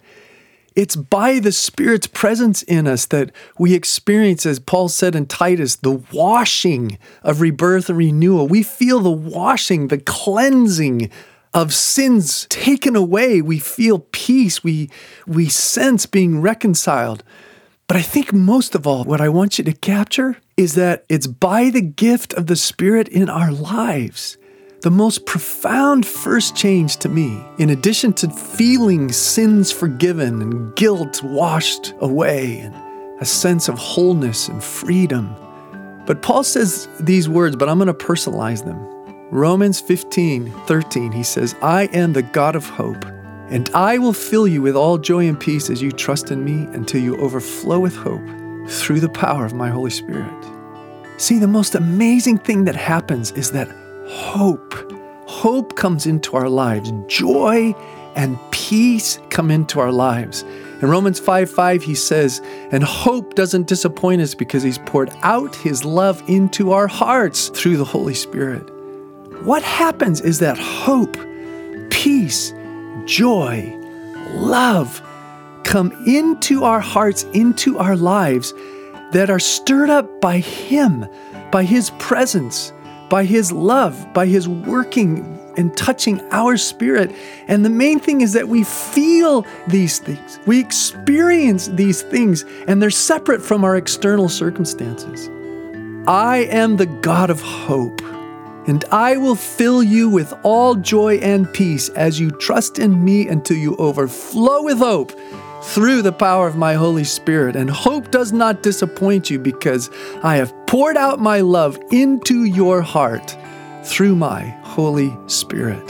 It's 0.77 0.95
by 0.95 1.41
the 1.41 1.53
Spirit's 1.53 2.07
presence 2.07 2.63
in 2.63 2.87
us 2.87 3.07
that 3.07 3.33
we 3.59 3.75
experience, 3.75 4.47
as 4.47 4.61
Paul 4.61 4.89
said 4.89 5.17
in 5.17 5.27
Titus, 5.27 5.77
the 5.77 6.03
washing 6.13 6.99
of 7.23 7.41
rebirth 7.41 7.89
and 7.89 7.99
renewal. 7.99 8.47
We 8.47 8.63
feel 8.63 9.01
the 9.01 9.11
washing, 9.11 9.89
the 9.89 9.99
cleansing 9.99 11.11
of 11.53 11.75
sins 11.75 12.47
taken 12.49 12.95
away. 12.95 13.41
We 13.41 13.59
feel 13.59 14.01
peace. 14.13 14.63
We, 14.63 14.91
we 15.27 15.49
sense 15.49 16.07
being 16.07 16.43
reconciled. 16.43 17.25
But 17.89 17.97
I 17.97 18.03
think 18.03 18.33
most 18.33 18.75
of 18.75 18.87
all, 18.87 19.05
what 19.05 19.21
I 19.21 19.29
want 19.29 19.59
you 19.59 19.65
to 19.65 19.73
capture 19.73 20.37
is 20.57 20.75
that 20.75 21.05
it's 21.09 21.29
by 21.29 21.71
the 21.71 21.81
gift 21.81 22.33
of 22.33 22.49
the 22.49 22.57
Spirit 22.57 23.07
in 23.09 23.31
our 23.31 23.53
lives. 23.53 24.39
The 24.81 24.91
most 24.91 25.25
profound 25.25 26.05
first 26.05 26.57
change 26.57 26.97
to 26.99 27.09
me, 27.09 27.41
in 27.59 27.71
addition 27.71 28.13
to 28.15 28.31
feeling 28.31 29.13
sins 29.13 29.71
forgiven 29.71 30.43
and 30.43 30.75
guilt 30.75 31.23
washed 31.23 31.95
away 32.01 32.59
and 32.59 32.75
a 33.21 33.25
sense 33.25 33.69
of 33.69 33.79
wholeness 33.79 34.49
and 34.49 34.63
freedom. 34.63 35.35
But 36.07 36.23
Paul 36.23 36.43
says 36.43 36.89
these 37.01 37.29
words, 37.29 37.55
but 37.57 37.69
I'm 37.69 37.79
going 37.79 37.87
to 37.87 37.95
personalize 37.95 38.65
them. 38.65 38.79
Romans 39.31 39.81
15, 39.81 40.51
13, 40.67 41.13
he 41.13 41.23
says, 41.23 41.55
I 41.63 41.85
am 41.87 42.13
the 42.13 42.23
God 42.23 42.57
of 42.57 42.69
hope. 42.69 43.05
And 43.49 43.71
I 43.71 43.99
will 43.99 44.13
fill 44.13 44.49
you 44.49 44.63
with 44.63 44.75
all 44.75 44.99
joy 44.99 45.29
and 45.29 45.39
peace 45.39 45.71
as 45.71 45.81
you 45.81 45.93
trust 45.93 46.31
in 46.31 46.45
me 46.45 46.65
until 46.75 47.01
you 47.01 47.17
overflow 47.19 47.79
with 47.79 47.95
hope 47.95 48.27
through 48.69 49.01
the 49.01 49.09
power 49.09 49.45
of 49.45 49.55
my 49.55 49.69
Holy 49.69 49.91
Spirit. 49.91 50.33
See, 51.19 51.39
the 51.39 51.47
most 51.47 51.75
amazing 51.75 52.39
thing 52.39 52.65
that 52.65 52.77
happens 52.77 53.31
is 53.33 53.53
that 53.53 53.69
hope, 54.09 54.75
hope 55.27 55.77
comes 55.77 56.07
into 56.07 56.37
our 56.37 56.49
lives. 56.49 56.93
Joy 57.07 57.75
and 58.17 58.39
peace 58.51 59.19
come 59.31 59.51
into 59.51 59.79
our 59.79 59.93
lives. 59.93 60.43
In 60.83 60.91
Romans 60.91 61.19
5 61.19 61.51
5, 61.51 61.83
he 61.83 61.95
says, 61.95 62.43
And 62.71 62.83
hope 62.83 63.35
doesn't 63.35 63.67
disappoint 63.67 64.21
us 64.21 64.35
because 64.35 64.63
he's 64.63 64.79
poured 64.79 65.11
out 65.23 65.55
his 65.55 65.85
love 65.85 66.23
into 66.29 66.73
our 66.73 66.87
hearts 66.87 67.49
through 67.49 67.79
the 67.79 67.85
Holy 67.85 68.15
Spirit. 68.15 68.69
What 69.43 69.63
happens 69.63 70.21
is 70.21 70.41
that 70.41 70.59
hope, 70.59 71.17
peace, 71.91 72.53
joy, 73.05 73.77
love 74.35 75.03
come 75.67 75.93
into 76.07 76.63
our 76.63 76.81
hearts, 76.81 77.25
into 77.35 77.77
our 77.79 77.97
lives 77.97 78.55
that 79.11 79.29
are 79.29 79.41
stirred 79.41 79.91
up 79.91 80.21
by 80.21 80.39
Him, 80.39 81.07
by 81.51 81.65
His 81.65 81.91
presence, 81.99 82.73
by 83.11 83.25
His 83.25 83.51
love, 83.51 84.13
by 84.15 84.27
His 84.27 84.49
working 84.49 85.33
and 85.57 85.77
touching 85.77 86.21
our 86.31 86.57
spirit. 86.57 87.13
And 87.49 87.65
the 87.65 87.71
main 87.71 87.99
thing 87.99 88.21
is 88.21 88.33
that 88.35 88.49
we 88.49 88.63
feel 88.63 89.45
these 89.67 89.99
things, 89.99 90.39
we 90.47 90.61
experience 90.61 91.67
these 91.69 92.03
things, 92.03 92.45
and 92.69 92.81
they're 92.81 92.91
separate 92.91 93.43
from 93.43 93.65
our 93.65 93.77
external 93.77 94.29
circumstances. 94.29 95.29
I 96.07 96.47
am 96.51 96.77
the 96.77 96.87
God 96.87 97.31
of 97.31 97.41
hope 97.41 98.01
and 98.67 98.85
I 98.91 99.17
will 99.17 99.37
fill 99.37 99.83
you 99.83 100.09
with 100.09 100.33
all 100.43 100.75
joy 100.75 101.17
and 101.19 101.53
peace 101.53 101.89
as 101.91 102.19
you 102.19 102.33
trust 102.33 102.79
in 102.79 103.05
me 103.05 103.29
until 103.29 103.57
you 103.57 103.77
overflow 103.77 104.63
with 104.63 104.79
hope 104.79 105.13
through 105.63 106.03
the 106.03 106.13
power 106.13 106.49
of 106.49 106.57
my 106.57 106.75
Holy 106.75 107.05
Spirit. 107.05 107.55
And 107.55 107.71
hope 107.71 108.11
does 108.11 108.33
not 108.33 108.63
disappoint 108.63 109.31
you 109.31 109.39
because 109.39 109.89
I 110.23 110.37
have 110.37 110.53
poured 110.67 110.97
out 110.97 111.21
my 111.21 111.41
love 111.41 111.79
into 111.93 112.45
your 112.45 112.83
heart 112.83 113.37
through 113.85 114.17
my 114.17 114.43
Holy 114.63 115.17
Spirit. 115.29 115.85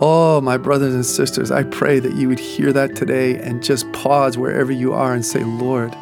Oh, 0.00 0.40
my 0.40 0.56
brothers 0.56 0.94
and 0.94 1.06
sisters, 1.06 1.50
I 1.50 1.64
pray 1.64 1.98
that 2.00 2.14
you 2.14 2.28
would 2.28 2.40
hear 2.40 2.72
that 2.72 2.96
today 2.96 3.38
and 3.38 3.62
just 3.62 3.90
pause 3.92 4.38
wherever 4.38 4.72
you 4.72 4.92
are 4.92 5.14
and 5.14 5.24
say, 5.24 5.44
Lord, 5.44 5.96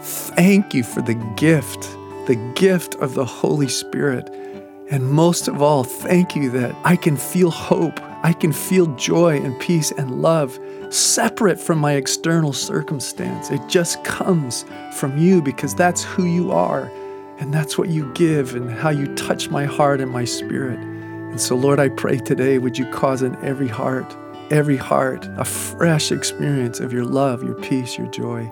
thank 0.00 0.74
you 0.74 0.82
for 0.82 1.02
the 1.02 1.14
gift, 1.36 1.82
the 2.26 2.52
gift 2.54 2.96
of 2.96 3.14
the 3.14 3.24
Holy 3.24 3.68
Spirit 3.68 4.43
and 4.90 5.10
most 5.10 5.48
of 5.48 5.62
all, 5.62 5.84
thank 5.84 6.36
you 6.36 6.50
that 6.50 6.74
I 6.84 6.96
can 6.96 7.16
feel 7.16 7.50
hope, 7.50 7.98
I 8.22 8.32
can 8.32 8.52
feel 8.52 8.86
joy 8.96 9.38
and 9.38 9.58
peace 9.58 9.90
and 9.92 10.22
love 10.22 10.58
separate 10.90 11.58
from 11.58 11.78
my 11.78 11.94
external 11.94 12.52
circumstance. 12.52 13.50
It 13.50 13.66
just 13.68 14.02
comes 14.04 14.64
from 14.94 15.18
you 15.18 15.42
because 15.42 15.74
that's 15.74 16.04
who 16.04 16.24
you 16.24 16.52
are 16.52 16.90
and 17.38 17.52
that's 17.52 17.76
what 17.76 17.88
you 17.88 18.12
give 18.14 18.54
and 18.54 18.70
how 18.70 18.90
you 18.90 19.12
touch 19.16 19.50
my 19.50 19.64
heart 19.64 20.00
and 20.00 20.10
my 20.10 20.24
spirit. 20.24 20.78
And 20.78 21.40
so, 21.40 21.56
Lord, 21.56 21.80
I 21.80 21.88
pray 21.88 22.18
today, 22.18 22.58
would 22.58 22.78
you 22.78 22.86
cause 22.92 23.22
in 23.22 23.36
every 23.44 23.68
heart, 23.68 24.16
every 24.50 24.76
heart, 24.76 25.26
a 25.36 25.44
fresh 25.44 26.12
experience 26.12 26.78
of 26.78 26.92
your 26.92 27.04
love, 27.04 27.42
your 27.42 27.56
peace, 27.56 27.98
your 27.98 28.06
joy, 28.08 28.50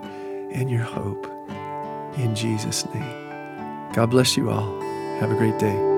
and 0.51 0.69
your 0.69 0.81
hope. 0.81 1.25
In 2.17 2.35
Jesus' 2.35 2.85
name. 2.93 3.91
God 3.93 4.09
bless 4.09 4.35
you 4.35 4.49
all. 4.49 4.81
Have 5.19 5.31
a 5.31 5.35
great 5.35 5.57
day. 5.59 5.92